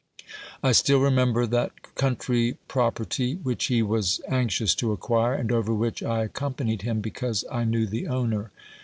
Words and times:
I 0.63 0.71
still 0.71 0.99
remember 0.99 1.45
that 1.45 1.93
country 1.93 2.57
property 2.67 3.35
which 3.35 3.65
he 3.67 3.83
was 3.83 4.19
anxious 4.27 4.73
to 4.81 4.91
acquire, 4.91 5.35
and 5.35 5.51
over 5.51 5.75
which 5.75 6.01
I 6.01 6.23
accompanied 6.23 6.81
him 6.81 7.01
because 7.01 7.45
I 7.51 7.65
knew 7.65 7.85
the 7.85 8.07
owner. 8.07 8.49